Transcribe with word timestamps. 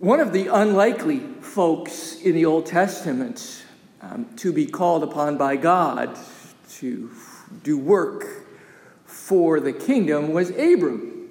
One 0.00 0.18
of 0.18 0.32
the 0.32 0.48
unlikely 0.48 1.20
folks 1.40 2.16
in 2.16 2.34
the 2.34 2.46
Old 2.46 2.66
Testament 2.66 3.64
um, 4.02 4.26
to 4.36 4.52
be 4.52 4.66
called 4.66 5.04
upon 5.04 5.38
by 5.38 5.54
God 5.54 6.18
to 6.72 7.10
do 7.62 7.78
work 7.78 8.26
for 9.06 9.60
the 9.60 9.72
kingdom 9.72 10.32
was 10.32 10.50
Abram. 10.50 11.30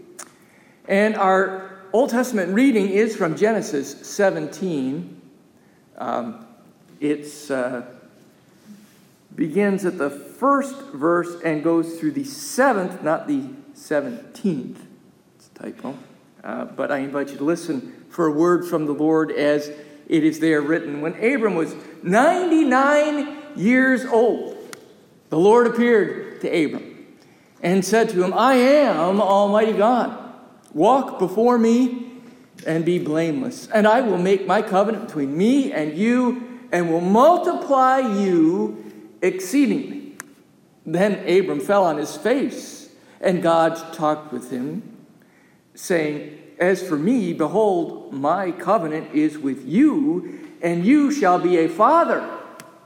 And 0.87 1.15
our 1.17 1.81
Old 1.91 2.09
Testament 2.09 2.53
reading 2.53 2.89
is 2.89 3.17
from 3.17 3.35
Genesis 3.35 4.07
17. 4.07 5.21
Um, 5.97 6.47
it 7.01 7.51
uh, 7.51 7.81
begins 9.35 9.83
at 9.83 9.97
the 9.97 10.09
first 10.09 10.75
verse 10.93 11.41
and 11.43 11.63
goes 11.65 11.99
through 11.99 12.13
the 12.13 12.23
seventh, 12.23 13.03
not 13.03 13.27
the 13.27 13.41
17th. 13.75 14.77
It's 15.35 15.49
a 15.53 15.63
typo. 15.63 15.97
Uh, 16.43 16.65
but 16.65 16.91
I 16.91 16.99
invite 16.99 17.29
you 17.29 17.37
to 17.37 17.43
listen 17.43 18.02
for 18.13 18.27
a 18.27 18.31
word 18.31 18.63
from 18.63 18.85
the 18.85 18.93
Lord 18.93 19.31
as 19.31 19.71
it 20.07 20.23
is 20.23 20.39
there 20.39 20.61
written. 20.61 21.01
When 21.01 21.13
Abram 21.13 21.55
was 21.55 21.75
99 22.03 23.37
years 23.55 24.05
old, 24.05 24.77
the 25.29 25.39
Lord 25.39 25.65
appeared 25.65 26.39
to 26.41 26.47
Abram 26.47 27.07
and 27.63 27.83
said 27.83 28.09
to 28.09 28.23
him, 28.23 28.31
I 28.31 28.53
am 28.53 29.19
Almighty 29.19 29.73
God. 29.73 30.15
Walk 30.73 31.17
before 31.17 31.57
me 31.57 32.11
and 32.67 32.85
be 32.85 32.99
blameless, 32.99 33.67
and 33.73 33.87
I 33.87 34.01
will 34.01 34.19
make 34.19 34.45
my 34.45 34.61
covenant 34.61 35.07
between 35.07 35.35
me 35.35 35.71
and 35.71 35.97
you 35.97 36.59
and 36.71 36.91
will 36.91 37.01
multiply 37.01 37.97
you 37.97 38.91
exceedingly. 39.23 40.17
Then 40.85 41.27
Abram 41.27 41.59
fell 41.59 41.83
on 41.83 41.97
his 41.97 42.15
face, 42.15 42.93
and 43.19 43.41
God 43.41 43.93
talked 43.93 44.31
with 44.31 44.51
him, 44.51 45.07
saying, 45.73 46.42
As 46.63 46.81
for 46.81 46.97
me, 46.97 47.33
behold, 47.33 48.13
my 48.13 48.49
covenant 48.51 49.13
is 49.13 49.37
with 49.37 49.67
you, 49.67 50.47
and 50.61 50.85
you 50.85 51.11
shall 51.11 51.37
be 51.37 51.57
a 51.57 51.67
father 51.67 52.25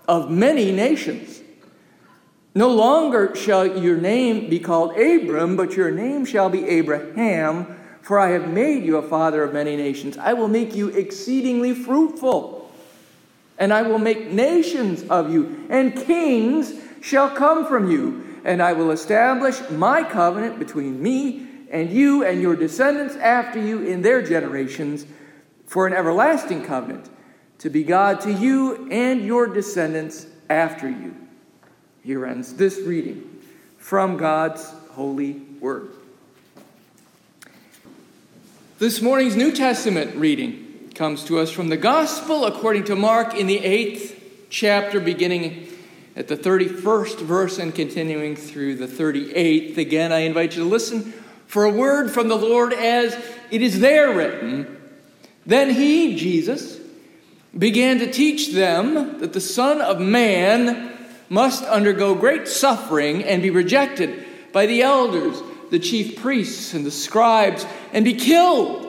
of 0.08 0.32
many 0.32 0.72
nations. 0.72 1.42
No 2.56 2.70
longer 2.70 3.36
shall 3.36 3.68
your 3.78 3.98
name 3.98 4.50
be 4.50 4.60
called 4.60 4.98
Abram, 4.98 5.56
but 5.56 5.74
your 5.74 5.92
name 5.92 6.26
shall 6.26 6.50
be 6.50 6.66
Abraham, 6.66 7.78
for 8.02 8.18
I 8.18 8.30
have 8.30 8.50
made 8.50 8.84
you 8.84 8.98
a 8.98 9.08
father 9.08 9.44
of 9.44 9.54
many 9.54 9.76
nations. 9.76 10.18
I 10.18 10.34
will 10.34 10.48
make 10.48 10.74
you 10.74 10.88
exceedingly 10.88 11.76
fruitful, 11.76 12.72
and 13.60 13.72
I 13.72 13.84
will 13.84 14.00
make 14.00 14.32
nations 14.32 15.04
of 15.04 15.32
you, 15.32 15.68
and 15.70 15.96
kings 15.96 16.74
shall 17.02 17.30
come 17.30 17.68
from 17.68 17.92
you, 17.92 18.40
and 18.44 18.60
I 18.60 18.74
will 18.74 18.90
establish 18.90 19.62
my 19.70 20.02
covenant 20.02 20.58
between 20.58 21.00
me 21.00 21.47
and 21.70 21.92
you 21.92 22.24
and 22.24 22.42
your 22.42 22.56
descendants 22.56 23.16
after 23.16 23.60
you 23.60 23.84
in 23.84 24.02
their 24.02 24.22
generations 24.22 25.06
for 25.66 25.88
an 25.88 25.94
everlasting 25.94 26.64
covenant, 26.64 27.10
to 27.60 27.70
be 27.70 27.84
God 27.84 28.22
to 28.22 28.32
you 28.32 28.90
and 28.90 29.26
your 29.26 29.48
descendants 29.48 30.28
after 30.50 30.90
you. 30.90 31.16
Here 32.04 32.26
ends 32.26 32.54
this 32.54 32.80
reading 32.80 33.42
from 33.78 34.18
God's 34.18 34.70
holy 34.92 35.34
word. 35.60 35.90
This 38.80 39.02
morning's 39.02 39.36
New 39.36 39.52
Testament 39.52 40.16
reading 40.16 40.92
comes 40.94 41.24
to 41.26 41.40
us 41.40 41.52
from 41.52 41.70
the 41.70 41.78
Gospel 41.78 42.46
according 42.46 42.86
to 42.86 42.96
Mark 42.96 43.34
in 43.34 43.48
the 43.48 43.58
eighth 43.58 44.48
chapter, 44.50 45.00
beginning 45.00 45.68
at 46.16 46.28
the 46.28 46.38
31st 46.38 47.20
verse 47.22 47.60
and 47.60 47.74
continuing 47.76 48.36
through 48.36 48.76
the 48.76 48.88
38th. 48.88 49.78
Again, 49.78 50.12
I 50.12 50.20
invite 50.20 50.56
you 50.56 50.64
to 50.64 50.70
listen 50.70 51.14
for 51.48 51.66
a 51.66 51.72
word 51.72 52.12
from 52.12 52.28
the 52.28 52.38
Lord 52.38 52.74
as 52.74 53.14
it 53.50 53.62
is 53.62 53.80
there 53.80 54.16
written. 54.16 54.78
Then 55.46 55.70
he, 55.70 56.16
Jesus, 56.16 56.80
began 57.58 58.00
to 58.00 58.12
teach 58.12 58.54
them 58.54 59.20
that 59.20 59.34
the 59.34 59.42
Son 59.42 59.82
of 59.82 60.00
Man 60.00 60.94
must 61.30 61.64
undergo 61.64 62.16
great 62.16 62.48
suffering 62.48 63.24
and 63.24 63.42
be 63.42 63.50
rejected 63.50 64.26
by 64.52 64.66
the 64.66 64.82
elders, 64.82 65.42
the 65.72 65.80
chief 65.80 66.18
priests, 66.18 66.74
and 66.74 66.86
the 66.86 66.92
scribes, 66.92 67.66
and 67.94 68.06
be 68.06 68.14
killed, 68.14 68.86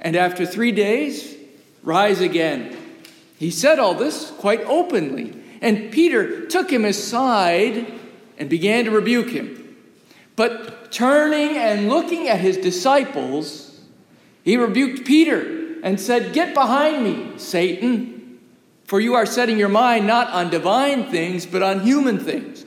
and 0.00 0.16
after 0.16 0.44
three 0.44 0.72
days 0.72 1.34
rise 1.82 2.20
again. 2.20 2.76
He 3.38 3.50
said 3.50 3.78
all 3.78 3.94
this 3.94 4.30
quite 4.32 4.60
openly, 4.62 5.34
and 5.60 5.90
Peter 5.90 6.46
took 6.46 6.70
him 6.70 6.84
aside 6.84 7.86
and 8.38 8.50
began 8.50 8.84
to 8.84 8.90
rebuke 8.90 9.30
him. 9.30 9.63
But 10.36 10.90
turning 10.90 11.56
and 11.56 11.88
looking 11.88 12.28
at 12.28 12.40
his 12.40 12.56
disciples, 12.56 13.80
he 14.42 14.56
rebuked 14.56 15.04
Peter 15.04 15.80
and 15.82 16.00
said, 16.00 16.32
Get 16.32 16.54
behind 16.54 17.04
me, 17.04 17.38
Satan. 17.38 18.40
For 18.84 19.00
you 19.00 19.14
are 19.14 19.26
setting 19.26 19.58
your 19.58 19.68
mind 19.68 20.06
not 20.06 20.28
on 20.30 20.50
divine 20.50 21.10
things, 21.10 21.46
but 21.46 21.62
on 21.62 21.80
human 21.80 22.18
things. 22.18 22.64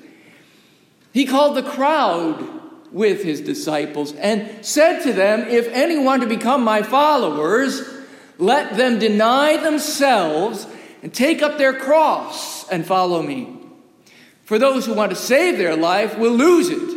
He 1.14 1.26
called 1.26 1.56
the 1.56 1.64
crowd 1.64 2.58
with 2.92 3.24
his 3.24 3.42
disciples 3.42 4.14
and 4.14 4.66
said 4.66 5.04
to 5.04 5.14
them, 5.14 5.42
If 5.42 5.68
any 5.70 5.98
want 5.98 6.22
to 6.22 6.28
become 6.28 6.64
my 6.64 6.82
followers, 6.82 7.88
let 8.38 8.78
them 8.78 9.00
deny 9.00 9.58
themselves 9.58 10.68
and 11.04 11.14
take 11.14 11.42
up 11.42 11.58
their 11.58 11.74
cross 11.74 12.68
and 12.70 12.86
follow 12.86 13.22
me. 13.22 13.56
For 14.44 14.58
those 14.58 14.86
who 14.86 14.94
want 14.94 15.12
to 15.12 15.16
save 15.16 15.58
their 15.58 15.76
life 15.76 16.18
will 16.18 16.32
lose 16.32 16.70
it, 16.70 16.97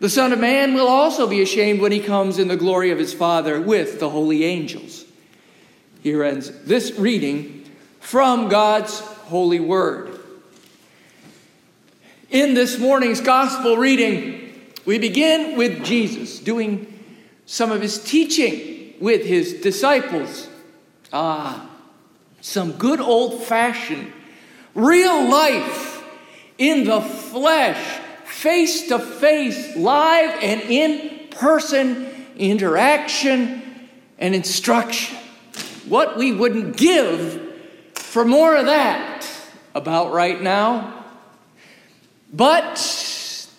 the 0.00 0.08
Son 0.08 0.32
of 0.32 0.38
Man 0.38 0.74
will 0.74 0.88
also 0.88 1.26
be 1.26 1.42
ashamed 1.42 1.80
when 1.80 1.92
he 1.92 2.00
comes 2.00 2.38
in 2.38 2.48
the 2.48 2.56
glory 2.56 2.90
of 2.90 2.98
his 2.98 3.14
Father 3.14 3.60
with 3.60 3.98
the 4.00 4.10
holy 4.10 4.44
angels. 4.44 5.04
Here 6.02 6.22
ends 6.22 6.50
this 6.64 6.98
reading 6.98 7.64
from 8.00 8.48
God's 8.48 9.00
holy 9.00 9.60
word. 9.60 10.20
In 12.30 12.54
this 12.54 12.78
morning's 12.78 13.20
gospel 13.20 13.76
reading, 13.76 14.52
we 14.84 14.98
begin 14.98 15.56
with 15.56 15.84
Jesus 15.84 16.38
doing 16.38 16.92
some 17.46 17.72
of 17.72 17.80
his 17.80 18.02
teaching 18.02 18.94
with 19.00 19.24
his 19.24 19.54
disciples. 19.54 20.48
Ah, 21.12 21.68
some 22.40 22.72
good 22.72 23.00
old 23.00 23.42
fashioned, 23.44 24.12
real 24.74 25.28
life 25.28 26.04
in 26.58 26.84
the 26.84 27.00
flesh, 27.00 28.00
face 28.36 28.88
to 28.88 28.98
face, 28.98 29.74
live 29.76 30.38
and 30.42 30.60
in 30.60 31.28
person 31.30 32.06
interaction 32.36 33.62
and 34.18 34.34
instruction. 34.34 35.16
What 35.88 36.18
we 36.18 36.32
wouldn't 36.32 36.76
give 36.76 37.42
for 37.94 38.26
more 38.26 38.54
of 38.54 38.66
that 38.66 39.26
about 39.74 40.12
right 40.12 40.40
now. 40.40 41.06
But 42.30 42.74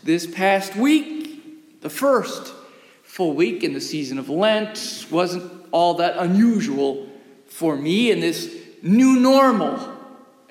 this 0.04 0.28
past 0.28 0.76
week, 0.76 1.82
the 1.82 1.90
first 1.90 2.54
full 3.02 3.34
week 3.34 3.64
in 3.64 3.74
the 3.74 3.82
season 3.82 4.20
of 4.20 4.30
Lent, 4.30 5.08
wasn't 5.10 5.52
all 5.72 5.96
that 5.96 6.18
unusual 6.18 7.10
for 7.48 7.76
me 7.76 8.12
in 8.12 8.20
this 8.20 8.56
new 8.84 9.20
normal, 9.20 9.80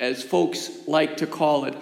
as 0.00 0.24
folks 0.24 0.70
like 0.88 1.18
to 1.18 1.28
call 1.28 1.64
it. 1.64 1.76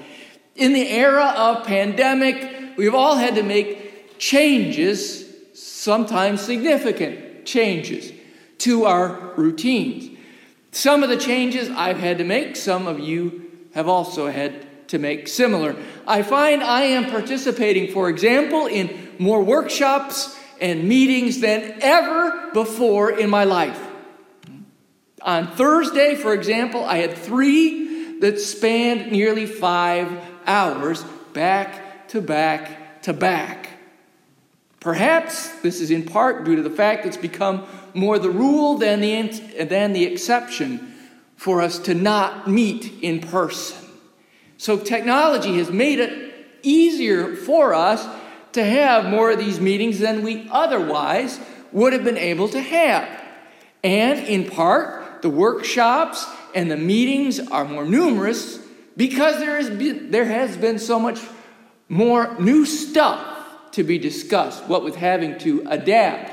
In 0.55 0.73
the 0.73 0.89
era 0.89 1.35
of 1.37 1.67
pandemic, 1.67 2.77
we've 2.77 2.95
all 2.95 3.17
had 3.17 3.35
to 3.35 3.43
make 3.43 4.19
changes, 4.19 5.25
sometimes 5.55 6.41
significant 6.41 7.45
changes, 7.45 8.12
to 8.59 8.85
our 8.85 9.33
routines. 9.37 10.17
Some 10.71 11.03
of 11.03 11.09
the 11.09 11.17
changes 11.17 11.71
I've 11.71 11.99
had 11.99 12.19
to 12.19 12.25
make, 12.25 12.56
some 12.56 12.87
of 12.87 13.01
you 13.01 13.51
have 13.75 13.89
also 13.89 14.31
had 14.31 14.89
to 14.89 14.99
make 14.99 15.27
similar. 15.27 15.75
I 16.06 16.23
find 16.23 16.62
I 16.62 16.83
am 16.83 17.11
participating, 17.11 17.93
for 17.93 18.09
example, 18.09 18.67
in 18.67 19.15
more 19.19 19.43
workshops 19.43 20.39
and 20.61 20.85
meetings 20.85 21.41
than 21.41 21.79
ever 21.81 22.51
before 22.53 23.11
in 23.11 23.29
my 23.29 23.45
life. 23.45 23.81
On 25.23 25.49
Thursday, 25.49 26.15
for 26.15 26.33
example, 26.33 26.85
I 26.85 26.99
had 26.99 27.17
three 27.17 28.21
that 28.21 28.39
spanned 28.39 29.11
nearly 29.11 29.47
five 29.47 30.11
hours, 30.46 31.02
back 31.32 32.08
to 32.08 32.20
back 32.20 33.02
to 33.02 33.12
back. 33.12 33.70
Perhaps 34.81 35.49
this 35.62 35.81
is 35.81 35.91
in 35.91 36.05
part 36.05 36.44
due 36.44 36.56
to 36.56 36.62
the 36.62 36.70
fact 36.70 37.06
it's 37.06 37.17
become 37.17 37.67
more 37.94 38.19
the 38.19 38.31
rule 38.31 38.76
than 38.76 39.00
the, 39.00 39.64
than 39.64 39.93
the 39.93 40.05
exception 40.05 40.94
for 41.37 41.62
us 41.62 41.79
to 41.79 41.94
not 41.94 42.49
meet 42.49 42.93
in 43.02 43.20
person. 43.20 43.79
So 44.58 44.79
technology 44.79 45.58
has 45.58 45.70
made 45.70 45.99
it 46.00 46.35
easier 46.62 47.35
for 47.35 47.75
us 47.75 48.06
to 48.52 48.64
have 48.64 49.06
more 49.06 49.31
of 49.31 49.38
these 49.38 49.61
meetings 49.61 49.99
than 49.99 50.23
we 50.23 50.49
otherwise 50.50 51.41
would 51.73 51.93
have 51.93 52.05
been 52.05 52.19
able 52.19 52.49
to 52.49 52.61
have. 52.61 53.08
And 53.82 54.20
in 54.20 54.49
part, 54.49 55.23
the 55.23 55.31
workshops 55.31 56.26
and 56.55 56.70
the 56.70 56.76
meetings 56.76 57.41
are 57.41 57.64
more 57.64 57.85
numerous 57.85 58.63
because 58.96 59.38
there 59.38 59.56
has 59.56 59.70
been, 59.70 60.11
there 60.11 60.25
has 60.25 60.56
been 60.56 60.79
so 60.79 60.99
much 60.99 61.20
more 61.88 62.38
new 62.38 62.64
stuff 62.64 63.70
to 63.73 63.82
be 63.82 63.99
discussed, 63.99 64.64
what 64.64 64.85
with 64.85 64.96
having 64.96 65.38
to 65.38 65.64
adapt, 65.67 66.32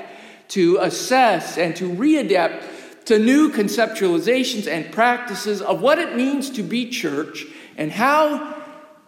to 0.50 0.78
assess, 0.78 1.58
and 1.58 1.76
to 1.76 1.90
readapt 1.90 3.06
to 3.06 3.18
new 3.18 3.52
conceptualizations 3.52 4.68
and 4.68 4.92
practices 4.92 5.62
of 5.62 5.82
what 5.82 5.98
it 5.98 6.16
means 6.16 6.52
to 6.52 6.64
be 6.64 6.90
church 6.90 7.46
and 7.78 7.92
how 7.92 8.56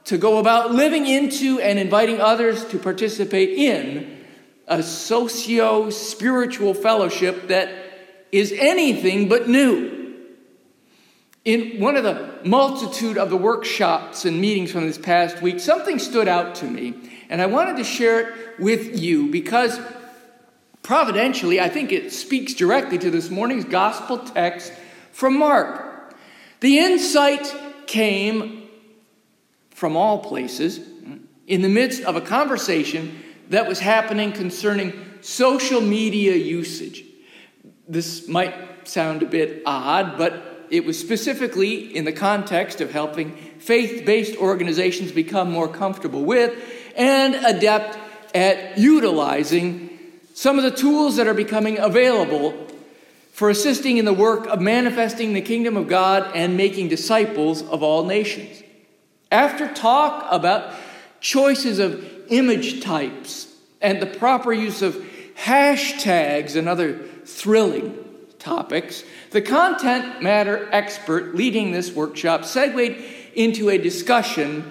to 0.05 0.17
go 0.17 0.39
about 0.39 0.71
living 0.71 1.05
into 1.05 1.59
and 1.59 1.79
inviting 1.79 2.19
others 2.19 2.65
to 2.65 2.79
participate 2.79 3.49
in 3.49 4.19
a 4.67 4.81
socio 4.81 5.89
spiritual 5.89 6.73
fellowship 6.73 7.47
that 7.49 7.69
is 8.31 8.51
anything 8.57 9.29
but 9.29 9.47
new. 9.47 10.02
In 11.45 11.81
one 11.81 11.97
of 11.97 12.03
the 12.05 12.39
multitude 12.45 13.17
of 13.17 13.29
the 13.29 13.35
workshops 13.35 14.23
and 14.23 14.39
meetings 14.39 14.71
from 14.71 14.87
this 14.87 14.97
past 14.97 15.41
week, 15.41 15.59
something 15.59 15.99
stood 15.99 16.29
out 16.29 16.55
to 16.55 16.65
me, 16.65 16.93
and 17.29 17.41
I 17.41 17.47
wanted 17.47 17.75
to 17.77 17.83
share 17.83 18.19
it 18.19 18.59
with 18.59 18.97
you 18.97 19.29
because 19.29 19.77
providentially, 20.83 21.59
I 21.59 21.67
think 21.67 21.91
it 21.91 22.13
speaks 22.13 22.53
directly 22.53 22.97
to 22.99 23.11
this 23.11 23.29
morning's 23.29 23.65
gospel 23.65 24.19
text 24.19 24.71
from 25.11 25.37
Mark. 25.37 26.15
The 26.61 26.79
insight 26.79 27.53
came 27.87 28.69
from 29.71 29.97
all 29.97 30.19
places 30.19 30.79
in 31.45 31.61
the 31.61 31.67
midst 31.67 32.03
of 32.03 32.15
a 32.15 32.21
conversation 32.21 33.21
that 33.49 33.67
was 33.67 33.79
happening 33.79 34.31
concerning 34.31 34.93
social 35.19 35.81
media 35.81 36.35
usage. 36.35 37.03
This 37.85 38.29
might 38.29 38.87
sound 38.87 39.23
a 39.23 39.25
bit 39.25 39.61
odd, 39.65 40.17
but 40.17 40.52
it 40.73 40.85
was 40.85 40.99
specifically 40.99 41.95
in 41.95 42.03
the 42.03 42.11
context 42.11 42.81
of 42.81 42.91
helping 42.91 43.35
faith 43.59 44.07
based 44.07 44.35
organizations 44.37 45.11
become 45.11 45.51
more 45.51 45.67
comfortable 45.67 46.23
with 46.23 46.51
and 46.95 47.35
adept 47.35 47.95
at 48.33 48.75
utilizing 48.75 49.99
some 50.33 50.57
of 50.57 50.63
the 50.63 50.71
tools 50.71 51.17
that 51.17 51.27
are 51.27 51.35
becoming 51.35 51.77
available 51.77 52.67
for 53.33 53.51
assisting 53.51 53.97
in 53.97 54.05
the 54.05 54.13
work 54.13 54.47
of 54.47 54.61
manifesting 54.61 55.33
the 55.33 55.41
kingdom 55.41 55.77
of 55.77 55.87
God 55.87 56.31
and 56.33 56.57
making 56.57 56.87
disciples 56.87 57.61
of 57.61 57.83
all 57.83 58.05
nations. 58.05 58.63
After 59.31 59.71
talk 59.71 60.25
about 60.31 60.73
choices 61.19 61.77
of 61.77 62.03
image 62.29 62.81
types 62.81 63.47
and 63.79 64.01
the 64.01 64.07
proper 64.07 64.51
use 64.51 64.81
of 64.81 64.95
hashtags 65.35 66.55
and 66.55 66.67
other 66.67 66.97
thrilling 67.25 68.02
topics, 68.43 69.03
the 69.31 69.41
content 69.41 70.21
matter 70.21 70.69
expert 70.71 71.35
leading 71.35 71.71
this 71.71 71.91
workshop 71.91 72.45
segued 72.45 73.01
into 73.33 73.69
a 73.69 73.77
discussion 73.77 74.69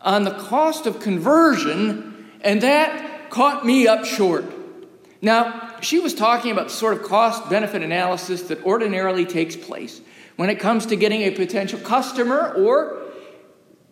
on 0.00 0.24
the 0.24 0.30
cost 0.30 0.86
of 0.86 1.00
conversion, 1.00 2.30
and 2.40 2.62
that 2.62 3.30
caught 3.30 3.66
me 3.66 3.86
up 3.86 4.04
short. 4.04 4.44
Now, 5.20 5.78
she 5.80 5.98
was 5.98 6.14
talking 6.14 6.50
about 6.50 6.68
the 6.68 6.74
sort 6.74 6.94
of 6.94 7.02
cost 7.02 7.48
benefit 7.48 7.82
analysis 7.82 8.42
that 8.42 8.64
ordinarily 8.64 9.24
takes 9.24 9.56
place 9.56 10.00
when 10.36 10.50
it 10.50 10.58
comes 10.58 10.86
to 10.86 10.96
getting 10.96 11.22
a 11.22 11.30
potential 11.30 11.78
customer 11.78 12.52
or 12.54 12.98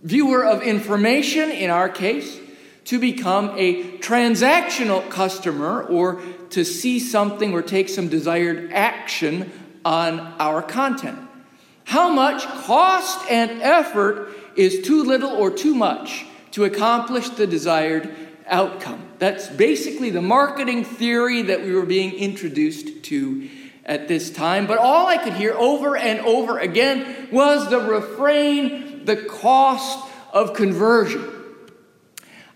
viewer 0.02 0.44
of 0.44 0.62
information, 0.62 1.50
in 1.50 1.70
our 1.70 1.88
case, 1.88 2.38
to 2.84 2.98
become 2.98 3.52
a 3.56 3.98
transactional 3.98 5.08
customer 5.10 5.82
or 5.82 6.20
to 6.50 6.64
see 6.64 6.98
something 6.98 7.52
or 7.52 7.62
take 7.62 7.88
some 7.88 8.08
desired 8.08 8.72
action 8.72 9.50
on 9.84 10.20
our 10.38 10.62
content. 10.62 11.18
How 11.84 12.10
much 12.10 12.44
cost 12.46 13.30
and 13.30 13.62
effort 13.62 14.28
is 14.56 14.82
too 14.82 15.04
little 15.04 15.30
or 15.30 15.50
too 15.50 15.74
much 15.74 16.26
to 16.52 16.64
accomplish 16.64 17.28
the 17.30 17.46
desired 17.46 18.14
outcome? 18.46 19.08
That's 19.18 19.48
basically 19.48 20.10
the 20.10 20.22
marketing 20.22 20.84
theory 20.84 21.42
that 21.42 21.62
we 21.62 21.74
were 21.74 21.86
being 21.86 22.12
introduced 22.12 23.04
to 23.04 23.48
at 23.84 24.08
this 24.08 24.30
time. 24.30 24.66
But 24.66 24.78
all 24.78 25.06
I 25.06 25.18
could 25.18 25.32
hear 25.34 25.52
over 25.54 25.96
and 25.96 26.20
over 26.20 26.58
again 26.58 27.28
was 27.32 27.68
the 27.70 27.80
refrain 27.80 29.04
the 29.04 29.16
cost 29.16 30.08
of 30.32 30.54
conversion. 30.54 31.39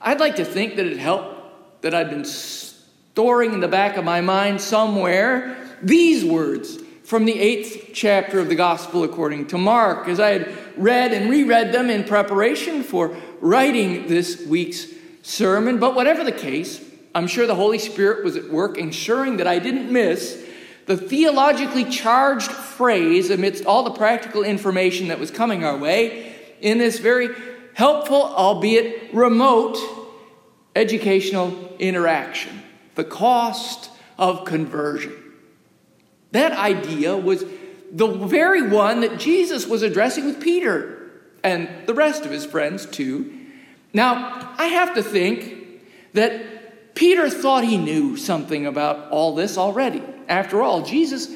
I'd 0.06 0.20
like 0.20 0.36
to 0.36 0.44
think 0.44 0.76
that 0.76 0.84
it 0.84 0.98
helped 0.98 1.80
that 1.80 1.94
I'd 1.94 2.10
been 2.10 2.26
storing 2.26 3.54
in 3.54 3.60
the 3.60 3.68
back 3.68 3.96
of 3.96 4.04
my 4.04 4.20
mind 4.20 4.60
somewhere 4.60 5.56
these 5.82 6.22
words 6.22 6.78
from 7.04 7.24
the 7.24 7.38
eighth 7.38 7.92
chapter 7.94 8.38
of 8.38 8.48
the 8.48 8.54
Gospel 8.54 9.02
according 9.02 9.46
to 9.48 9.58
Mark, 9.58 10.06
as 10.06 10.20
I 10.20 10.30
had 10.30 10.54
read 10.76 11.12
and 11.14 11.30
reread 11.30 11.72
them 11.72 11.88
in 11.88 12.04
preparation 12.04 12.82
for 12.82 13.16
writing 13.40 14.06
this 14.06 14.46
week's 14.46 14.88
sermon. 15.22 15.78
But 15.78 15.94
whatever 15.94 16.22
the 16.22 16.32
case, 16.32 16.84
I'm 17.14 17.26
sure 17.26 17.46
the 17.46 17.54
Holy 17.54 17.78
Spirit 17.78 18.24
was 18.24 18.36
at 18.36 18.50
work 18.50 18.76
ensuring 18.76 19.38
that 19.38 19.46
I 19.46 19.58
didn't 19.58 19.90
miss 19.90 20.44
the 20.84 20.98
theologically 20.98 21.84
charged 21.86 22.52
phrase 22.52 23.30
amidst 23.30 23.64
all 23.64 23.84
the 23.84 23.92
practical 23.92 24.42
information 24.42 25.08
that 25.08 25.18
was 25.18 25.30
coming 25.30 25.64
our 25.64 25.78
way 25.78 26.34
in 26.60 26.76
this 26.76 26.98
very 26.98 27.30
helpful, 27.74 28.22
albeit 28.22 29.12
remote, 29.12 29.78
educational 30.74 31.76
interaction. 31.78 32.62
The 32.94 33.04
cost 33.04 33.90
of 34.18 34.44
conversion. 34.44 35.12
That 36.32 36.52
idea 36.52 37.16
was 37.16 37.44
the 37.92 38.08
very 38.08 38.68
one 38.68 39.00
that 39.00 39.18
Jesus 39.18 39.66
was 39.66 39.82
addressing 39.82 40.24
with 40.24 40.40
Peter 40.40 41.10
and 41.44 41.68
the 41.86 41.94
rest 41.94 42.24
of 42.24 42.30
his 42.30 42.44
friends, 42.46 42.86
too. 42.86 43.32
Now, 43.92 44.54
I 44.58 44.66
have 44.66 44.94
to 44.94 45.02
think 45.02 45.82
that 46.14 46.94
Peter 46.94 47.28
thought 47.28 47.64
he 47.64 47.76
knew 47.76 48.16
something 48.16 48.66
about 48.66 49.10
all 49.10 49.34
this 49.34 49.58
already. 49.58 50.02
After 50.28 50.62
all, 50.62 50.82
Jesus 50.82 51.28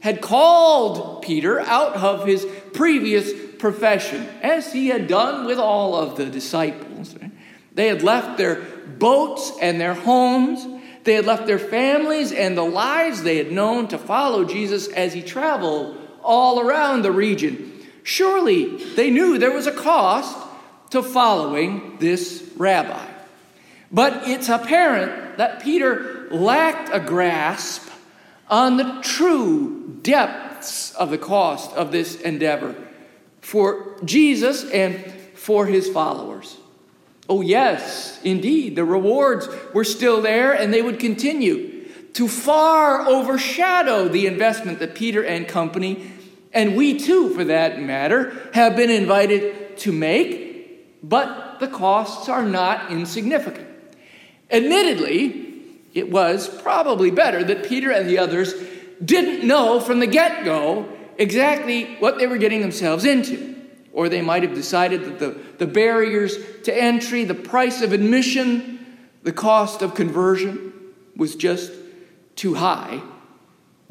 had 0.00 0.20
called 0.20 1.22
Peter 1.22 1.60
out 1.60 1.96
of 1.96 2.26
his 2.26 2.46
previous 2.74 3.32
profession, 3.64 4.28
as 4.42 4.74
he 4.74 4.88
had 4.88 5.08
done 5.08 5.46
with 5.46 5.58
all 5.58 5.94
of 5.94 6.18
the 6.18 6.26
disciples. 6.26 7.14
They 7.72 7.88
had 7.88 8.02
left 8.02 8.36
their 8.36 8.56
boats 8.98 9.52
and 9.58 9.80
their 9.80 9.94
homes 9.94 10.66
they 11.04 11.14
had 11.14 11.26
left 11.26 11.46
their 11.46 11.58
families 11.58 12.32
and 12.32 12.56
the 12.56 12.62
lives 12.62 13.22
they 13.22 13.36
had 13.36 13.52
known 13.52 13.88
to 13.88 13.98
follow 13.98 14.44
Jesus 14.44 14.88
as 14.88 15.12
he 15.12 15.22
traveled 15.22 15.96
all 16.22 16.60
around 16.60 17.02
the 17.02 17.12
region. 17.12 17.72
Surely 18.02 18.76
they 18.94 19.10
knew 19.10 19.38
there 19.38 19.52
was 19.52 19.66
a 19.66 19.72
cost 19.72 20.36
to 20.90 21.02
following 21.02 21.98
this 21.98 22.50
rabbi. 22.56 23.06
But 23.92 24.28
it's 24.28 24.48
apparent 24.48 25.36
that 25.36 25.62
Peter 25.62 26.26
lacked 26.30 26.90
a 26.92 27.00
grasp 27.00 27.88
on 28.48 28.76
the 28.76 29.00
true 29.02 30.00
depths 30.02 30.94
of 30.94 31.10
the 31.10 31.18
cost 31.18 31.72
of 31.74 31.92
this 31.92 32.20
endeavor 32.20 32.74
for 33.44 33.94
Jesus 34.06 34.64
and 34.70 34.96
for 35.34 35.66
his 35.66 35.86
followers. 35.90 36.56
Oh, 37.28 37.42
yes, 37.42 38.18
indeed, 38.24 38.74
the 38.74 38.86
rewards 38.86 39.46
were 39.74 39.84
still 39.84 40.22
there 40.22 40.54
and 40.54 40.72
they 40.72 40.80
would 40.80 40.98
continue 40.98 41.84
to 42.14 42.26
far 42.26 43.06
overshadow 43.06 44.08
the 44.08 44.26
investment 44.26 44.78
that 44.78 44.94
Peter 44.94 45.22
and 45.22 45.46
company, 45.46 46.10
and 46.54 46.74
we 46.74 46.98
too, 46.98 47.34
for 47.34 47.44
that 47.44 47.82
matter, 47.82 48.32
have 48.54 48.76
been 48.76 48.90
invited 48.90 49.76
to 49.78 49.92
make, 49.92 51.06
but 51.06 51.58
the 51.60 51.68
costs 51.68 52.30
are 52.30 52.44
not 52.44 52.90
insignificant. 52.90 53.68
Admittedly, 54.50 55.52
it 55.92 56.10
was 56.10 56.48
probably 56.62 57.10
better 57.10 57.44
that 57.44 57.68
Peter 57.68 57.90
and 57.90 58.08
the 58.08 58.16
others 58.16 58.54
didn't 59.04 59.46
know 59.46 59.80
from 59.80 60.00
the 60.00 60.06
get 60.06 60.46
go 60.46 60.88
exactly 61.18 61.96
what 61.96 62.18
they 62.18 62.26
were 62.26 62.38
getting 62.38 62.60
themselves 62.60 63.04
into. 63.04 63.54
Or 63.92 64.08
they 64.08 64.22
might 64.22 64.42
have 64.42 64.54
decided 64.54 65.04
that 65.04 65.18
the, 65.20 65.38
the 65.58 65.66
barriers 65.66 66.36
to 66.64 66.76
entry, 66.76 67.24
the 67.24 67.34
price 67.34 67.80
of 67.80 67.92
admission, 67.92 68.84
the 69.22 69.32
cost 69.32 69.82
of 69.82 69.94
conversion 69.94 70.72
was 71.16 71.36
just 71.36 71.72
too 72.34 72.54
high. 72.54 73.00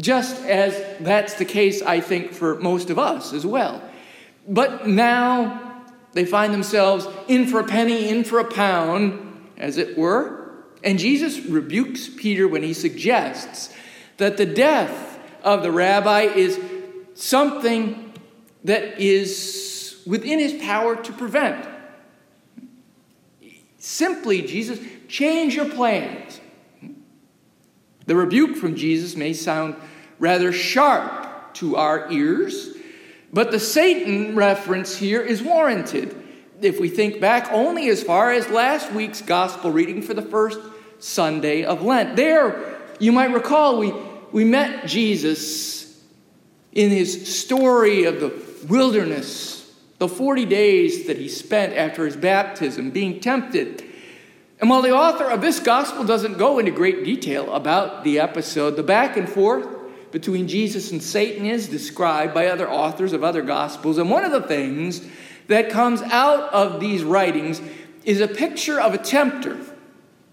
Just 0.02 0.44
as 0.44 0.74
that's 1.00 1.36
the 1.36 1.46
case, 1.46 1.82
I 1.82 2.02
think, 2.02 2.34
for 2.34 2.60
most 2.60 2.90
of 2.90 3.00
us 3.00 3.32
as 3.32 3.46
well. 3.46 3.82
But 4.48 4.88
now 4.88 5.84
they 6.12 6.26
find 6.26 6.54
themselves 6.54 7.08
in 7.28 7.48
for 7.48 7.60
a 7.60 7.64
penny, 7.64 8.10
in 8.10 8.24
for 8.24 8.40
a 8.40 8.46
pound, 8.46 9.50
as 9.58 9.78
it 9.78 9.98
were. 9.98 10.52
And 10.84 11.00
Jesus 11.00 11.40
rebukes 11.46 12.10
Peter 12.10 12.48
when 12.48 12.64
he 12.64 12.74
suggests 12.74 13.74
that 14.18 14.38
the 14.38 14.46
death 14.46 15.20
of 15.44 15.64
the 15.64 15.72
rabbi 15.72 16.22
is 16.22 16.60
something 17.16 18.14
that 18.64 19.00
is 19.00 20.02
within 20.06 20.40
his 20.40 20.54
power 20.62 20.96
to 20.96 21.14
prevent. 21.14 21.68
Simply, 23.78 24.42
Jesus, 24.42 24.80
change 25.08 25.56
your 25.56 25.70
plans. 25.70 26.40
The 28.06 28.16
rebuke 28.16 28.56
from 28.56 28.76
Jesus 28.76 29.16
may 29.16 29.34
sound 29.34 29.76
rather 30.20 30.52
sharp 30.52 31.54
to 31.56 31.76
our 31.76 32.12
ears, 32.12 32.76
but 33.32 33.52
the 33.52 33.60
Satan 33.60 34.36
reference 34.36 34.96
here 34.96 35.22
is 35.22 35.42
warranted 35.42 36.16
if 36.62 36.80
we 36.80 36.88
think 36.88 37.20
back 37.20 37.52
only 37.52 37.90
as 37.90 38.02
far 38.02 38.32
as 38.32 38.48
last 38.50 38.92
week's 38.94 39.22
gospel 39.22 39.72
reading 39.72 40.02
for 40.02 40.14
the 40.14 40.22
first 40.22 40.60
Sunday 41.00 41.64
of 41.64 41.82
Lent. 41.82 42.16
There, 42.16 42.80
you 43.00 43.12
might 43.12 43.34
recall, 43.34 43.78
we, 43.78 43.94
we 44.32 44.46
met 44.46 44.88
Jesus 44.88 45.83
in 46.74 46.90
his 46.90 47.40
story 47.40 48.04
of 48.06 48.20
the 48.20 48.34
wilderness, 48.68 49.72
the 50.00 50.08
40 50.08 50.46
days 50.46 51.08
that 51.08 51.18
he 51.18 51.28
spent 51.28 51.74
after 51.74 52.06
his 52.06 52.18
baptism 52.18 52.90
being 52.90 53.20
tempted. 53.20 53.84
And 54.60 54.70
while 54.70 54.82
the 54.82 54.92
author 54.92 55.26
of 55.26 55.42
this 55.42 55.60
gospel 55.60 56.04
doesn't 56.04 56.38
go 56.38 56.60
into 56.60 56.72
great 56.72 57.04
detail 57.04 57.54
about 57.54 58.04
the 58.04 58.20
episode, 58.20 58.76
the 58.76 58.84
back 58.84 59.18
and 59.18 59.30
forth 59.30 59.68
between 60.12 60.48
Jesus 60.48 60.92
and 60.92 61.02
Satan 61.02 61.46
is 61.46 61.68
described 61.68 62.34
by 62.34 62.48
other 62.48 62.70
authors 62.70 63.14
of 63.14 63.24
other 63.24 63.42
gospels. 63.42 63.98
And 63.98 64.10
one 64.10 64.24
of 64.24 64.32
the 64.32 64.48
things 64.48 65.06
that 65.48 65.70
comes 65.70 66.02
out 66.02 66.54
of 66.54 66.80
these 66.80 67.04
writings 67.04 67.62
is 68.06 68.22
a 68.22 68.28
picture 68.28 68.80
of 68.80 68.94
a 68.94 68.98
tempter 68.98 69.60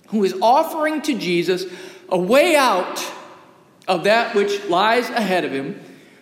who 0.09 0.25
is 0.25 0.35
offering 0.41 1.03
to 1.03 1.19
Jesus 1.19 1.67
a 2.09 2.19
way 2.19 2.57
out 2.57 3.05
of 3.89 4.05
that 4.05 4.35
which 4.35 4.65
lies 4.67 5.09
ahead 5.11 5.45
of 5.45 5.53
him 5.53 5.81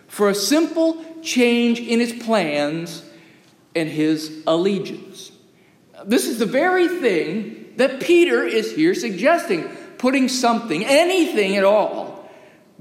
for 0.09 0.27
a 0.29 0.35
simple 0.35 1.03
change 1.21 1.79
in 1.79 1.99
his 1.99 2.11
plans 2.11 3.03
and 3.75 3.87
his 3.87 4.43
allegiance. 4.45 5.31
This 6.03 6.27
is 6.27 6.39
the 6.39 6.45
very 6.45 6.87
thing 6.87 7.73
that 7.77 8.01
Peter 8.01 8.43
is 8.43 8.75
here 8.75 8.93
suggesting, 8.93 9.69
putting 9.97 10.27
something, 10.27 10.83
anything 10.83 11.55
at 11.55 11.63
all, 11.63 12.29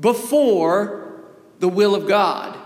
before 0.01 1.23
the 1.61 1.69
will 1.69 1.95
of 1.95 2.09
God. 2.09 2.59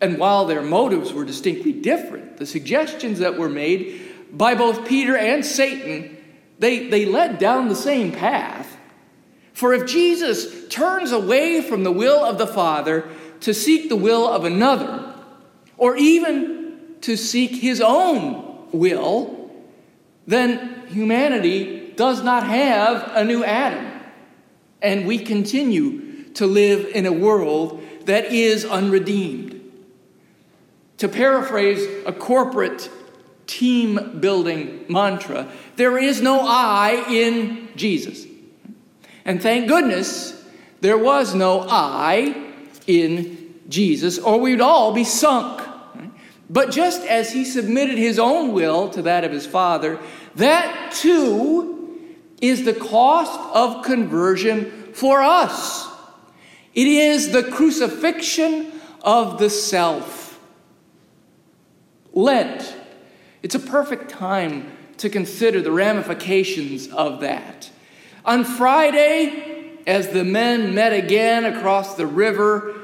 And 0.00 0.18
while 0.18 0.46
their 0.46 0.62
motives 0.62 1.12
were 1.12 1.24
distinctly 1.24 1.72
different, 1.72 2.38
the 2.38 2.46
suggestions 2.46 3.20
that 3.20 3.38
were 3.38 3.48
made 3.48 4.00
by 4.32 4.54
both 4.54 4.88
Peter 4.88 5.16
and 5.16 5.44
Satan, 5.44 6.16
they, 6.58 6.88
they 6.88 7.04
led 7.04 7.38
down 7.38 7.68
the 7.68 7.76
same 7.76 8.10
path. 8.10 8.76
For 9.52 9.74
if 9.74 9.86
Jesus 9.86 10.66
turns 10.68 11.12
away 11.12 11.60
from 11.60 11.84
the 11.84 11.92
will 11.92 12.24
of 12.24 12.38
the 12.38 12.46
Father 12.46 13.08
to 13.42 13.52
seek 13.52 13.88
the 13.88 13.96
will 13.96 14.26
of 14.28 14.44
another, 14.44 15.14
or 15.76 15.96
even 15.96 16.96
to 17.02 17.16
seek 17.16 17.50
his 17.50 17.80
own 17.80 18.68
will, 18.72 19.50
then 20.26 20.86
humanity 20.88 21.92
does 21.96 22.22
not 22.22 22.44
have 22.44 23.10
a 23.14 23.24
new 23.24 23.44
Adam. 23.44 24.00
And 24.80 25.06
we 25.06 25.18
continue 25.18 26.24
to 26.34 26.46
live 26.46 26.86
in 26.94 27.06
a 27.06 27.12
world 27.12 27.82
that 28.06 28.26
is 28.26 28.64
unredeemed. 28.64 29.60
To 30.98 31.08
paraphrase 31.08 31.84
a 32.06 32.12
corporate 32.12 32.88
team 33.46 34.20
building 34.20 34.84
mantra, 34.88 35.50
there 35.76 35.98
is 35.98 36.22
no 36.22 36.40
I 36.46 37.04
in 37.08 37.68
Jesus. 37.74 38.24
And 39.24 39.42
thank 39.42 39.68
goodness 39.68 40.44
there 40.80 40.98
was 40.98 41.34
no 41.34 41.66
I 41.68 42.41
in 42.86 43.60
Jesus, 43.68 44.18
or 44.18 44.40
we'd 44.40 44.60
all 44.60 44.92
be 44.92 45.04
sunk. 45.04 45.68
But 46.50 46.70
just 46.70 47.02
as 47.02 47.32
he 47.32 47.44
submitted 47.44 47.96
his 47.96 48.18
own 48.18 48.52
will 48.52 48.90
to 48.90 49.02
that 49.02 49.24
of 49.24 49.32
his 49.32 49.46
Father, 49.46 49.98
that 50.34 50.92
too 50.92 51.98
is 52.40 52.64
the 52.64 52.74
cost 52.74 53.38
of 53.54 53.84
conversion 53.84 54.92
for 54.92 55.22
us. 55.22 55.88
It 56.74 56.86
is 56.88 57.32
the 57.32 57.44
crucifixion 57.44 58.72
of 59.02 59.38
the 59.38 59.48
self. 59.48 60.38
Lent. 62.12 62.76
It's 63.42 63.54
a 63.54 63.60
perfect 63.60 64.10
time 64.10 64.70
to 64.98 65.08
consider 65.08 65.62
the 65.62 65.72
ramifications 65.72 66.88
of 66.88 67.20
that. 67.20 67.70
On 68.24 68.44
Friday, 68.44 69.51
as 69.86 70.08
the 70.08 70.24
men 70.24 70.74
met 70.74 70.92
again 70.92 71.44
across 71.44 71.94
the 71.96 72.06
river 72.06 72.74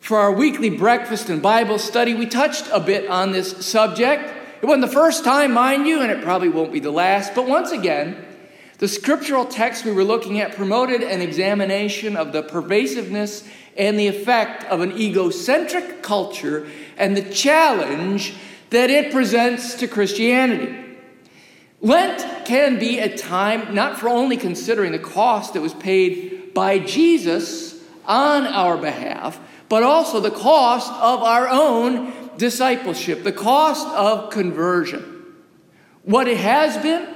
for 0.00 0.18
our 0.18 0.32
weekly 0.32 0.70
breakfast 0.70 1.28
and 1.28 1.42
Bible 1.42 1.78
study, 1.78 2.14
we 2.14 2.26
touched 2.26 2.66
a 2.72 2.80
bit 2.80 3.08
on 3.08 3.32
this 3.32 3.66
subject. 3.66 4.22
It 4.62 4.66
wasn't 4.66 4.86
the 4.86 4.92
first 4.92 5.24
time, 5.24 5.52
mind 5.52 5.86
you, 5.86 6.00
and 6.00 6.10
it 6.10 6.22
probably 6.22 6.48
won't 6.48 6.72
be 6.72 6.80
the 6.80 6.90
last, 6.90 7.34
but 7.34 7.46
once 7.46 7.70
again, 7.70 8.24
the 8.78 8.88
scriptural 8.88 9.44
text 9.44 9.84
we 9.84 9.92
were 9.92 10.04
looking 10.04 10.40
at 10.40 10.56
promoted 10.56 11.02
an 11.02 11.20
examination 11.20 12.16
of 12.16 12.32
the 12.32 12.42
pervasiveness 12.42 13.46
and 13.76 13.98
the 13.98 14.06
effect 14.06 14.64
of 14.64 14.80
an 14.80 14.92
egocentric 14.92 16.02
culture 16.02 16.66
and 16.96 17.14
the 17.14 17.30
challenge 17.30 18.34
that 18.70 18.88
it 18.88 19.12
presents 19.12 19.74
to 19.74 19.86
Christianity. 19.86 20.96
Lent 21.82 22.39
can 22.50 22.80
be 22.80 22.98
a 22.98 23.16
time 23.16 23.72
not 23.76 23.96
for 23.96 24.08
only 24.08 24.36
considering 24.36 24.90
the 24.90 24.98
cost 24.98 25.54
that 25.54 25.60
was 25.60 25.72
paid 25.72 26.52
by 26.52 26.80
Jesus 26.80 27.80
on 28.04 28.44
our 28.44 28.76
behalf, 28.76 29.38
but 29.68 29.84
also 29.84 30.18
the 30.18 30.32
cost 30.32 30.90
of 30.94 31.22
our 31.22 31.46
own 31.48 32.12
discipleship, 32.38 33.22
the 33.22 33.30
cost 33.30 33.86
of 33.90 34.30
conversion. 34.30 35.22
What 36.02 36.26
it 36.26 36.38
has 36.38 36.76
been, 36.78 37.06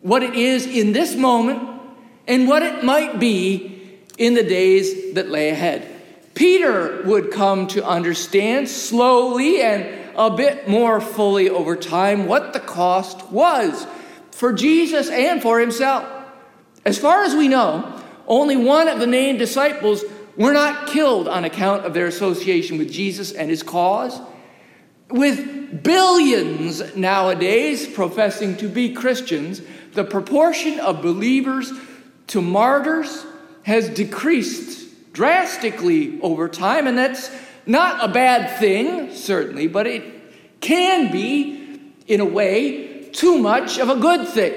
what 0.00 0.22
it 0.22 0.32
is 0.32 0.64
in 0.64 0.94
this 0.94 1.14
moment, 1.14 1.82
and 2.26 2.48
what 2.48 2.62
it 2.62 2.82
might 2.82 3.20
be 3.20 4.00
in 4.16 4.32
the 4.32 4.44
days 4.44 5.12
that 5.12 5.28
lay 5.28 5.50
ahead. 5.50 5.86
Peter 6.32 7.02
would 7.02 7.30
come 7.30 7.66
to 7.66 7.86
understand 7.86 8.66
slowly 8.66 9.60
and 9.60 10.16
a 10.16 10.30
bit 10.30 10.66
more 10.66 11.02
fully 11.02 11.50
over 11.50 11.76
time 11.76 12.26
what 12.26 12.54
the 12.54 12.60
cost 12.60 13.30
was 13.30 13.86
for 14.38 14.52
Jesus 14.52 15.10
and 15.10 15.42
for 15.42 15.58
himself. 15.58 16.06
As 16.84 16.96
far 16.96 17.24
as 17.24 17.34
we 17.34 17.48
know, 17.48 18.00
only 18.28 18.56
one 18.56 18.86
of 18.86 19.00
the 19.00 19.06
named 19.06 19.40
disciples 19.40 20.04
were 20.36 20.52
not 20.52 20.86
killed 20.86 21.26
on 21.26 21.44
account 21.44 21.84
of 21.84 21.92
their 21.92 22.06
association 22.06 22.78
with 22.78 22.88
Jesus 22.88 23.32
and 23.32 23.50
his 23.50 23.64
cause. 23.64 24.20
With 25.10 25.82
billions 25.82 26.94
nowadays 26.94 27.88
professing 27.88 28.56
to 28.58 28.68
be 28.68 28.92
Christians, 28.92 29.60
the 29.94 30.04
proportion 30.04 30.78
of 30.78 31.02
believers 31.02 31.72
to 32.28 32.40
martyrs 32.40 33.26
has 33.64 33.88
decreased 33.88 35.12
drastically 35.12 36.20
over 36.20 36.48
time, 36.48 36.86
and 36.86 36.96
that's 36.96 37.28
not 37.66 38.08
a 38.08 38.12
bad 38.12 38.60
thing, 38.60 39.12
certainly, 39.16 39.66
but 39.66 39.88
it 39.88 40.04
can 40.60 41.10
be, 41.10 41.92
in 42.06 42.20
a 42.20 42.24
way, 42.24 42.97
too 43.12 43.38
much 43.38 43.78
of 43.78 43.88
a 43.88 43.96
good 43.96 44.28
thing. 44.28 44.54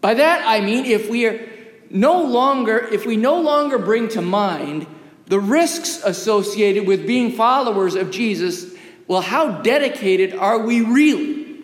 By 0.00 0.14
that 0.14 0.46
I 0.46 0.60
mean 0.60 0.84
if 0.84 1.10
we 1.10 1.26
are 1.26 1.48
no 1.90 2.22
longer, 2.22 2.78
if 2.78 3.06
we 3.06 3.16
no 3.16 3.40
longer 3.40 3.78
bring 3.78 4.08
to 4.08 4.22
mind 4.22 4.86
the 5.26 5.40
risks 5.40 6.02
associated 6.04 6.86
with 6.86 7.06
being 7.06 7.32
followers 7.32 7.94
of 7.94 8.10
Jesus, 8.10 8.74
well, 9.06 9.20
how 9.20 9.62
dedicated 9.62 10.34
are 10.34 10.60
we 10.60 10.82
really 10.82 11.62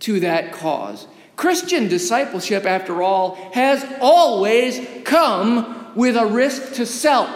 to 0.00 0.20
that 0.20 0.52
cause? 0.52 1.06
Christian 1.36 1.88
discipleship, 1.88 2.66
after 2.66 3.02
all, 3.02 3.36
has 3.52 3.84
always 4.00 4.86
come 5.04 5.92
with 5.94 6.16
a 6.16 6.26
risk 6.26 6.74
to 6.74 6.86
self. 6.86 7.30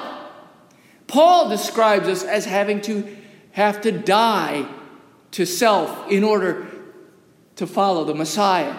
Paul 1.07 1.49
describes 1.49 2.09
us 2.09 2.25
as 2.25 2.45
having 2.45 2.81
to 2.83 3.17
have 3.53 3.81
to 3.83 3.93
die 3.93 4.69
to 5.33 5.47
self 5.47 6.11
in 6.11 6.25
order 6.25 6.67
to 7.57 7.67
follow 7.67 8.05
the 8.05 8.15
Messiah. 8.15 8.77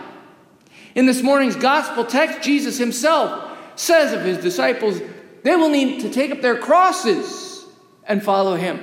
In 0.95 1.05
this 1.05 1.21
morning's 1.21 1.55
gospel 1.55 2.05
text, 2.05 2.41
Jesus 2.41 2.77
himself 2.77 3.57
says 3.75 4.13
of 4.13 4.21
his 4.21 4.37
disciples, 4.37 5.01
they 5.43 5.55
will 5.55 5.69
need 5.69 6.01
to 6.01 6.09
take 6.09 6.31
up 6.31 6.41
their 6.41 6.57
crosses 6.57 7.65
and 8.07 8.23
follow 8.23 8.55
him. 8.55 8.79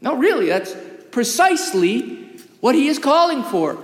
No, 0.00 0.14
really, 0.16 0.46
that's 0.46 0.74
precisely 1.10 2.38
what 2.60 2.74
he 2.74 2.88
is 2.88 2.98
calling 2.98 3.42
for. 3.44 3.82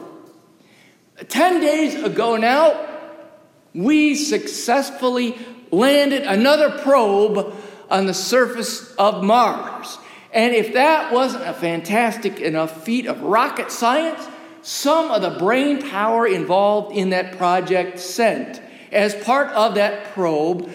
Ten 1.28 1.60
days 1.60 1.94
ago 2.02 2.36
now, 2.36 2.86
we 3.74 4.14
successfully 4.14 5.36
landed 5.70 6.22
another 6.22 6.70
probe 6.78 7.54
on 7.90 8.06
the 8.06 8.14
surface 8.14 8.94
of 8.94 9.24
Mars. 9.24 9.98
And 10.32 10.54
if 10.54 10.74
that 10.74 11.12
wasn't 11.12 11.44
a 11.44 11.54
fantastic 11.54 12.40
enough 12.40 12.84
feat 12.84 13.06
of 13.06 13.22
rocket 13.22 13.70
science, 13.70 14.26
some 14.62 15.10
of 15.10 15.22
the 15.22 15.38
brain 15.38 15.88
power 15.88 16.26
involved 16.26 16.96
in 16.96 17.10
that 17.10 17.36
project 17.36 17.98
sent, 17.98 18.60
as 18.92 19.14
part 19.14 19.48
of 19.48 19.74
that 19.74 20.12
probe, 20.12 20.70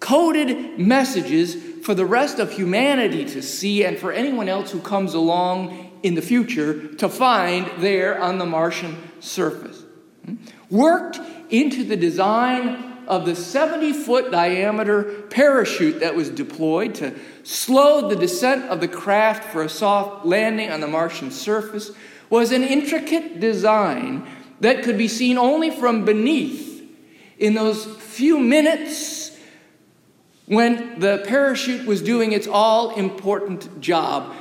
coded 0.00 0.78
messages 0.78 1.56
for 1.84 1.94
the 1.94 2.06
rest 2.06 2.38
of 2.38 2.52
humanity 2.52 3.24
to 3.24 3.42
see 3.42 3.84
and 3.84 3.98
for 3.98 4.12
anyone 4.12 4.48
else 4.48 4.70
who 4.70 4.80
comes 4.80 5.14
along 5.14 5.98
in 6.02 6.14
the 6.14 6.22
future 6.22 6.94
to 6.94 7.08
find 7.08 7.70
there 7.78 8.20
on 8.20 8.38
the 8.38 8.46
Martian 8.46 8.96
surface. 9.20 9.84
Worked 10.70 11.20
into 11.50 11.84
the 11.84 11.96
design 11.96 12.96
of 13.06 13.24
the 13.24 13.36
70 13.36 13.92
foot 13.92 14.30
diameter 14.30 15.04
parachute 15.30 16.00
that 16.00 16.14
was 16.14 16.28
deployed 16.28 16.94
to 16.96 17.14
slow 17.44 18.08
the 18.08 18.16
descent 18.16 18.64
of 18.64 18.80
the 18.80 18.88
craft 18.88 19.44
for 19.52 19.62
a 19.62 19.68
soft 19.68 20.26
landing 20.26 20.70
on 20.70 20.80
the 20.80 20.88
Martian 20.88 21.30
surface 21.30 21.92
was 22.30 22.52
an 22.52 22.62
intricate 22.62 23.40
design 23.40 24.26
that 24.60 24.82
could 24.82 24.98
be 24.98 25.08
seen 25.08 25.38
only 25.38 25.70
from 25.70 26.04
beneath 26.04 26.82
in 27.38 27.54
those 27.54 27.84
few 27.84 28.38
minutes 28.38 29.38
when 30.46 30.98
the 31.00 31.24
parachute 31.26 31.86
was 31.86 32.00
doing 32.00 32.32
its 32.32 32.46
all 32.46 32.94
important 32.94 33.80
job. 33.80 34.34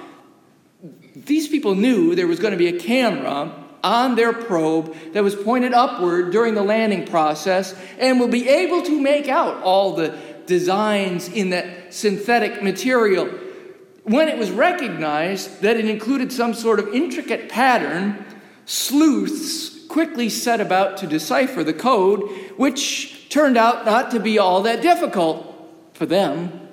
These 1.16 1.48
people 1.48 1.76
knew 1.76 2.16
there 2.16 2.28
was 2.28 2.40
going 2.40 2.52
to 2.52 2.58
be 2.58 2.68
a 2.68 2.80
camera 2.80 3.52
on 3.84 4.16
their 4.16 4.34
probe 4.34 4.96
that 5.14 5.24
was 5.24 5.36
pointed 5.36 5.74
upward 5.74 6.32
during 6.32 6.56
the 6.56 6.64
landing 6.64 7.06
process 7.06 7.76
and 8.00 8.20
will 8.20 8.28
be 8.28 8.48
able 8.48 8.82
to 8.84 9.00
make 9.00 9.28
out 9.28 9.62
all 9.62 9.96
the 9.96 10.18
designs 10.46 11.28
in 11.30 11.52
that 11.52 11.94
synthetic 11.94 12.64
material. 12.64 13.30
When 14.06 14.28
it 14.30 14.38
was 14.38 14.52
recognized 14.52 15.62
that 15.62 15.78
it 15.78 15.90
included 15.90 16.32
some 16.32 16.54
sort 16.54 16.80
of 16.80 16.94
intricate 16.94 17.50
pattern, 17.50 18.24
sleuths 18.66 19.84
quickly 19.88 20.30
set 20.30 20.62
about 20.62 20.98
to 20.98 21.08
decipher 21.08 21.64
the 21.64 21.74
code, 21.74 22.22
which 22.56 23.30
turned 23.30 23.58
out 23.58 23.84
not 23.84 24.12
to 24.12 24.20
be 24.20 24.38
all 24.38 24.62
that 24.62 24.84
difficult 24.84 25.52
for 25.94 26.06
them. 26.06 26.70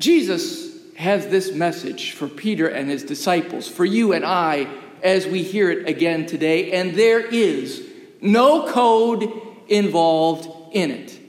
Jesus 0.00 0.76
has 0.96 1.28
this 1.28 1.52
message 1.52 2.12
for 2.12 2.26
Peter 2.26 2.66
and 2.66 2.90
his 2.90 3.04
disciples, 3.04 3.68
for 3.68 3.84
you 3.84 4.12
and 4.12 4.24
I, 4.24 4.66
as 5.00 5.28
we 5.28 5.44
hear 5.44 5.70
it 5.70 5.88
again 5.88 6.26
today, 6.26 6.72
and 6.72 6.96
there 6.96 7.20
is 7.20 7.88
no 8.20 8.66
code 8.66 9.30
involved 9.68 10.74
in 10.74 10.90
it. 10.90 11.21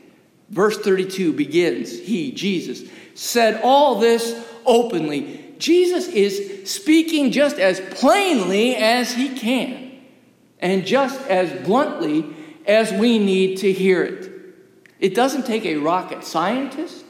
Verse 0.54 0.78
32 0.78 1.34
begins 1.34 2.00
He, 2.00 2.32
Jesus, 2.32 2.88
said 3.16 3.60
all 3.64 4.00
this 4.00 4.40
openly. 4.66 5.56
Jesus 5.58 6.08
is 6.08 6.70
speaking 6.72 7.32
just 7.32 7.58
as 7.58 7.82
plainly 7.96 8.76
as 8.76 9.14
he 9.14 9.30
can, 9.38 9.92
and 10.60 10.86
just 10.86 11.20
as 11.28 11.66
bluntly 11.66 12.26
as 12.68 12.92
we 12.94 13.18
need 13.18 13.58
to 13.58 13.72
hear 13.72 14.04
it. 14.04 14.30
It 15.00 15.16
doesn't 15.16 15.46
take 15.46 15.66
a 15.66 15.78
rocket 15.78 16.24
scientist, 16.24 17.04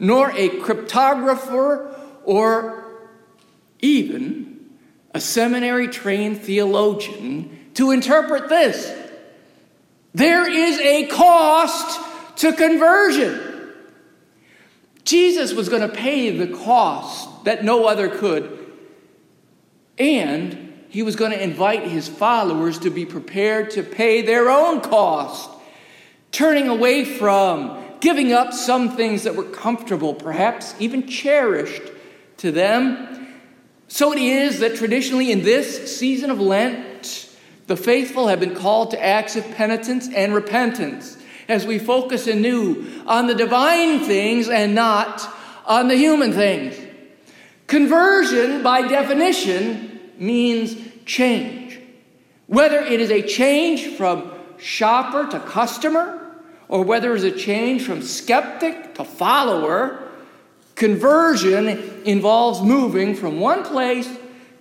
nor 0.00 0.30
a 0.32 0.48
cryptographer 0.48 1.96
or 2.24 2.84
even 3.78 4.70
a 5.14 5.20
seminary 5.20 5.86
trained 5.86 6.42
theologian 6.42 7.70
to 7.74 7.92
interpret 7.92 8.48
this. 8.48 8.92
There 10.14 10.50
is 10.50 10.78
a 10.80 11.06
cost 11.06 12.07
to 12.38 12.52
conversion. 12.52 13.74
Jesus 15.04 15.52
was 15.52 15.68
going 15.68 15.82
to 15.82 15.88
pay 15.88 16.36
the 16.36 16.54
cost 16.56 17.44
that 17.44 17.64
no 17.64 17.86
other 17.86 18.08
could, 18.08 18.72
and 19.98 20.86
he 20.88 21.02
was 21.02 21.16
going 21.16 21.32
to 21.32 21.42
invite 21.42 21.84
his 21.84 22.08
followers 22.08 22.78
to 22.80 22.90
be 22.90 23.04
prepared 23.04 23.70
to 23.72 23.82
pay 23.82 24.22
their 24.22 24.50
own 24.50 24.80
cost, 24.80 25.50
turning 26.30 26.68
away 26.68 27.04
from, 27.04 27.82
giving 28.00 28.32
up 28.32 28.52
some 28.52 28.96
things 28.96 29.24
that 29.24 29.34
were 29.34 29.44
comfortable, 29.44 30.14
perhaps 30.14 30.74
even 30.78 31.06
cherished 31.06 31.82
to 32.36 32.52
them. 32.52 33.34
So 33.88 34.12
it 34.12 34.18
is 34.18 34.60
that 34.60 34.76
traditionally 34.76 35.32
in 35.32 35.42
this 35.42 35.98
season 35.98 36.30
of 36.30 36.38
Lent, 36.38 37.34
the 37.66 37.76
faithful 37.76 38.28
have 38.28 38.40
been 38.40 38.54
called 38.54 38.92
to 38.92 39.04
acts 39.04 39.36
of 39.36 39.44
penitence 39.52 40.08
and 40.14 40.32
repentance 40.32 41.17
as 41.48 41.66
we 41.66 41.78
focus 41.78 42.26
anew 42.26 42.86
on 43.06 43.26
the 43.26 43.34
divine 43.34 44.00
things 44.00 44.48
and 44.48 44.74
not 44.74 45.34
on 45.66 45.88
the 45.88 45.96
human 45.96 46.32
things. 46.32 46.78
Conversion, 47.66 48.62
by 48.62 48.86
definition, 48.86 50.00
means 50.18 50.76
change. 51.04 51.78
Whether 52.46 52.78
it 52.78 53.00
is 53.00 53.10
a 53.10 53.22
change 53.22 53.96
from 53.96 54.32
shopper 54.58 55.26
to 55.30 55.40
customer, 55.40 56.14
or 56.68 56.82
whether 56.82 57.12
it 57.12 57.16
is 57.16 57.24
a 57.24 57.32
change 57.32 57.82
from 57.82 58.02
skeptic 58.02 58.94
to 58.94 59.04
follower, 59.04 60.04
Conversion 60.74 62.02
involves 62.04 62.62
moving 62.62 63.16
from 63.16 63.40
one 63.40 63.64
place 63.64 64.08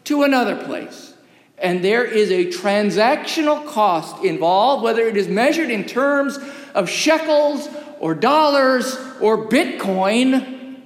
to 0.05 0.23
another 0.23 0.55
place. 0.55 1.13
And 1.59 1.83
there 1.83 2.03
is 2.03 2.31
a 2.31 2.45
transactional 2.45 3.65
cost 3.67 4.23
involved, 4.23 4.83
whether 4.83 5.03
it 5.03 5.15
is 5.15 5.27
measured 5.27 5.69
in 5.69 5.85
terms 5.85 6.39
of 6.77 6.87
shekels 6.87 7.67
or 7.99 8.13
dollars 8.13 8.95
or 9.19 9.47
Bitcoin 9.47 10.79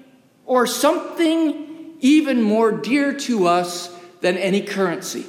or 0.45 0.65
something 0.65 1.97
even 1.99 2.41
more 2.41 2.71
dear 2.71 3.13
to 3.13 3.45
us 3.45 3.93
than 4.21 4.37
any 4.37 4.61
currency. 4.61 5.25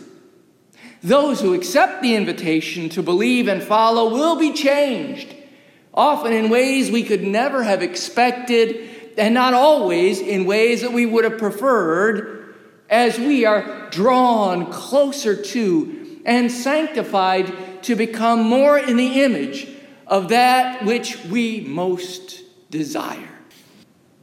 Those 1.03 1.41
who 1.41 1.53
accept 1.53 2.01
the 2.01 2.15
invitation 2.15 2.89
to 2.91 3.03
believe 3.03 3.49
and 3.49 3.61
follow 3.61 4.15
will 4.15 4.37
be 4.37 4.53
changed, 4.53 5.35
often 5.93 6.33
in 6.33 6.49
ways 6.49 6.93
we 6.93 7.03
could 7.03 7.25
never 7.25 7.65
have 7.65 7.83
expected 7.83 9.19
and 9.19 9.35
not 9.35 9.55
always 9.55 10.21
in 10.21 10.45
ways 10.45 10.83
that 10.83 10.93
we 10.93 11.07
would 11.07 11.25
have 11.25 11.39
preferred, 11.39 12.55
as 12.89 13.19
we 13.19 13.45
are 13.45 13.91
drawn 13.91 14.71
closer 14.71 15.35
to 15.35 16.21
and 16.25 16.53
sanctified 16.53 17.53
to 17.83 17.97
become 17.97 18.45
more 18.45 18.79
in 18.79 18.97
the 18.97 19.25
image 19.25 19.72
of 20.13 20.29
that 20.29 20.85
which 20.85 21.25
we 21.25 21.63
most 21.63 22.43
desire. 22.71 23.31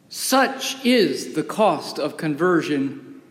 Such 0.08 0.86
is 0.86 1.34
the 1.34 1.42
cost 1.42 1.98
of 1.98 2.16
conversion, 2.16 3.24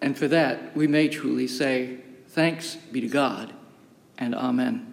and 0.00 0.16
for 0.16 0.26
that 0.28 0.74
we 0.74 0.86
may 0.86 1.08
truly 1.08 1.46
say, 1.46 1.98
Thanks 2.28 2.76
be 2.76 3.02
to 3.02 3.06
God 3.06 3.52
and 4.16 4.34
Amen. 4.34 4.89